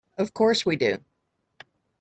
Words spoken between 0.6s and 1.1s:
we do.